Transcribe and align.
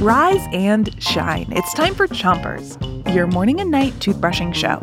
Rise 0.00 0.46
and 0.52 0.90
shine. 1.02 1.46
It's 1.50 1.74
time 1.74 1.94
for 1.94 2.06
Chompers, 2.06 2.78
your 3.14 3.26
morning 3.26 3.60
and 3.60 3.70
night 3.70 3.92
toothbrushing 3.94 4.54
show. 4.54 4.80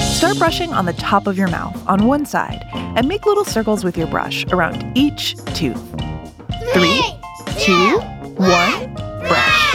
Start 0.00 0.38
brushing 0.38 0.72
on 0.72 0.84
the 0.84 0.92
top 0.92 1.26
of 1.26 1.36
your 1.36 1.48
mouth 1.48 1.76
on 1.88 2.06
one 2.06 2.24
side 2.26 2.62
and 2.72 3.08
make 3.08 3.26
little 3.26 3.44
circles 3.44 3.82
with 3.82 3.96
your 3.96 4.06
brush 4.06 4.44
around 4.52 4.96
each 4.96 5.36
tooth. 5.54 5.82
Three, 6.72 7.02
two, 7.58 7.98
one, 8.36 8.94
brush. 9.26 9.74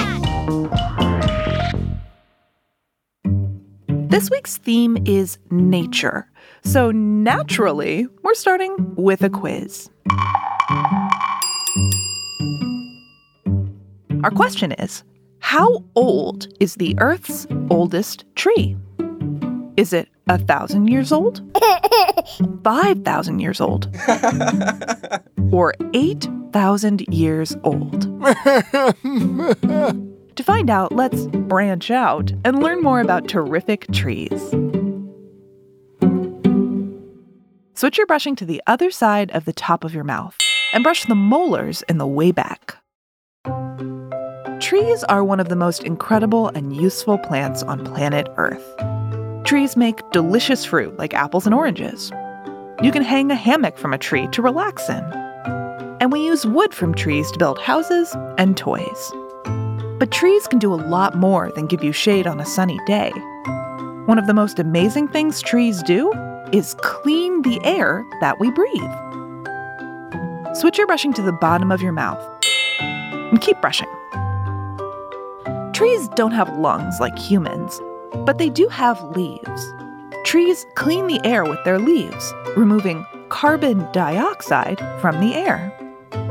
This 3.88 4.30
week's 4.32 4.58
theme 4.58 4.98
is 5.06 5.38
nature. 5.52 6.30
So 6.64 6.92
naturally, 6.92 8.08
we're 8.24 8.34
starting 8.34 8.96
with 8.96 9.24
a 9.24 9.30
quiz. 9.30 9.90
Our 14.24 14.30
question 14.36 14.72
is 14.74 15.04
How 15.40 15.84
old 15.96 16.48
is 16.60 16.76
the 16.76 16.96
Earth's 17.00 17.48
oldest 17.72 18.26
tree? 18.36 18.78
Is 19.78 19.94
it 19.94 20.10
a 20.28 20.38
thousand 20.38 20.88
years 20.88 21.12
old? 21.12 21.42
Five 22.64 23.04
thousand 23.04 23.40
years 23.40 23.60
old? 23.60 23.90
or 25.52 25.74
eight 25.96 26.30
thousand 26.52 27.02
years 27.12 27.58
old? 27.64 28.02
to 30.36 30.44
find 30.44 30.70
out, 30.70 30.92
let's 30.92 31.26
branch 31.26 31.90
out 31.90 32.32
and 32.46 32.62
learn 32.62 32.84
more 32.84 33.02
about 33.02 33.28
terrific 33.28 33.92
trees. 33.92 34.54
Switch 37.74 37.98
your 37.98 38.06
brushing 38.06 38.36
to 38.36 38.46
the 38.46 38.62
other 38.68 38.92
side 38.92 39.32
of 39.32 39.46
the 39.46 39.54
top 39.54 39.84
of 39.84 39.96
your 39.96 40.04
mouth 40.04 40.38
and 40.74 40.84
brush 40.84 41.06
the 41.06 41.16
molars 41.16 41.84
in 41.90 41.98
the 41.98 42.08
way 42.08 42.32
back. 42.32 42.76
Trees 44.60 45.04
are 45.06 45.24
one 45.24 45.40
of 45.40 45.50
the 45.50 45.56
most 45.56 45.84
incredible 45.84 46.50
and 46.50 46.76
useful 46.76 47.18
plants 47.18 47.64
on 47.64 47.86
planet 47.86 48.28
Earth. 48.38 48.76
Trees 49.46 49.78
make 49.78 50.08
delicious 50.12 50.66
fruit 50.66 50.98
like 50.98 51.14
apples 51.14 51.46
and 51.46 51.56
oranges. 51.56 52.12
You 52.84 52.92
can 52.92 53.02
hang 53.02 53.32
a 53.32 53.36
hammock 53.36 53.78
from 53.78 53.94
a 53.94 53.98
tree 53.98 54.28
to 54.28 54.42
relax 54.42 54.88
in. 54.90 55.04
And 56.02 56.12
we 56.12 56.26
use 56.26 56.46
wood 56.46 56.74
from 56.74 56.94
trees 56.94 57.32
to 57.32 57.40
build 57.40 57.58
houses 57.60 58.16
and 58.38 58.56
toys. 58.56 59.12
But 59.98 60.12
trees 60.12 60.48
can 60.48 60.60
do 60.60 60.74
a 60.74 60.76
lot 60.76 61.16
more 61.16 61.52
than 61.56 61.68
give 61.68 61.84
you 61.84 61.92
shade 61.92 62.28
on 62.28 62.40
a 62.40 62.46
sunny 62.46 62.80
day. 62.86 63.12
One 64.06 64.20
of 64.20 64.28
the 64.28 64.34
most 64.34 64.60
amazing 64.60 65.08
things 65.08 65.42
trees 65.42 65.82
do 65.84 66.12
is 66.52 66.76
clean 66.82 67.42
the 67.42 67.60
air 67.64 68.06
that 68.22 68.40
we 68.40 68.52
breathe. 68.52 69.09
Switch 70.54 70.78
your 70.78 70.88
brushing 70.88 71.14
to 71.14 71.22
the 71.22 71.32
bottom 71.32 71.72
of 71.72 71.82
your 71.82 71.92
mouth 71.92 72.22
and 72.80 73.40
keep 73.40 73.62
brushing. 73.62 73.88
Trees 75.74 76.08
don't 76.16 76.32
have 76.32 76.58
lungs 76.58 77.00
like 77.00 77.18
humans, 77.18 77.80
but 78.26 78.40
they 78.40 78.50
do 78.50 78.68
have 78.68 79.02
leaves. 79.16 79.74
Trees 80.26 80.66
clean 80.76 81.08
the 81.08 81.22
air 81.24 81.46
with 81.46 81.64
their 81.64 81.80
leaves, 81.80 82.34
removing 82.58 83.06
carbon 83.30 83.88
dioxide 83.92 84.80
from 85.00 85.20
the 85.20 85.36
air. 85.36 85.72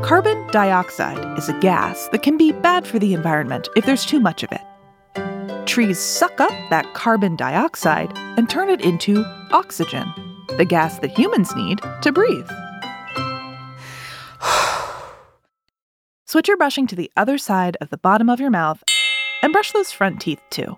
Carbon 0.03 0.45
dioxide 0.47 1.37
is 1.37 1.47
a 1.47 1.59
gas 1.59 2.09
that 2.11 2.21
can 2.21 2.37
be 2.37 2.51
bad 2.51 2.85
for 2.85 2.99
the 2.99 3.13
environment 3.13 3.69
if 3.75 3.85
there's 3.85 4.05
too 4.05 4.19
much 4.19 4.43
of 4.43 4.51
it. 4.51 5.65
Trees 5.65 5.97
suck 5.97 6.39
up 6.41 6.51
that 6.69 6.93
carbon 6.93 7.35
dioxide 7.35 8.11
and 8.37 8.49
turn 8.49 8.69
it 8.69 8.81
into 8.81 9.23
oxygen, 9.51 10.11
the 10.57 10.65
gas 10.65 10.99
that 10.99 11.17
humans 11.17 11.55
need 11.55 11.79
to 12.01 12.11
breathe. 12.11 12.49
Switch 16.29 16.47
your 16.47 16.57
brushing 16.57 16.85
to 16.85 16.95
the 16.95 17.09
other 17.17 17.39
side 17.39 17.75
of 17.81 17.89
the 17.89 17.97
bottom 17.97 18.29
of 18.29 18.39
your 18.39 18.51
mouth 18.51 18.83
and 19.41 19.51
brush 19.51 19.71
those 19.71 19.91
front 19.91 20.21
teeth 20.21 20.39
too. 20.51 20.77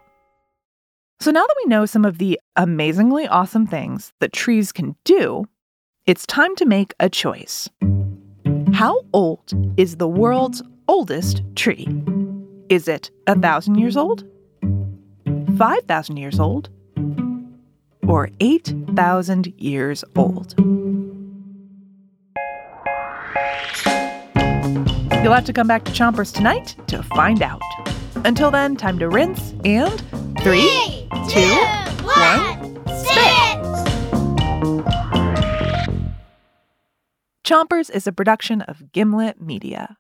So 1.20 1.30
now 1.30 1.42
that 1.42 1.56
we 1.62 1.70
know 1.70 1.86
some 1.86 2.06
of 2.06 2.20
the 2.20 2.40
amazingly 2.56 3.28
awesome 3.28 3.68
things 3.68 4.14
that 4.22 4.32
trees 4.32 4.72
can 4.72 4.96
do, 5.04 5.44
it's 6.06 6.26
time 6.26 6.56
to 6.56 6.66
make 6.66 6.94
a 7.02 7.10
choice. 7.10 7.68
How 8.72 9.02
old 9.12 9.52
is 9.76 9.98
the 9.98 10.08
world's 10.08 10.64
oldest 10.88 11.44
tree? 11.58 11.86
Is 12.70 12.88
it 12.88 13.12
a 13.28 13.38
thousand 13.38 13.76
years 13.76 13.98
old? 13.98 14.24
Five 15.58 15.84
thousand 15.84 16.16
years 16.16 16.40
old? 16.40 16.70
Or 18.08 18.30
eight 18.40 18.74
thousand 18.96 19.48
years 19.58 20.06
old? 20.16 20.56
You'll 25.24 25.34
have 25.34 25.46
to 25.46 25.54
come 25.54 25.68
back 25.68 25.84
to 25.84 25.92
Chompers 25.92 26.34
tonight 26.34 26.76
to 26.88 27.04
find 27.04 27.44
out. 27.44 27.62
Until 28.26 28.50
then, 28.50 28.76
time 28.76 28.98
to 28.98 29.08
rinse 29.08 29.54
and 29.64 30.00
three, 30.40 31.08
two, 31.30 31.56
one, 32.02 32.76
spit. 32.98 33.52
Chompers 37.46 37.92
is 37.92 38.08
a 38.08 38.12
production 38.12 38.62
of 38.64 38.92
Gimlet 38.92 39.40
Media. 39.40 39.98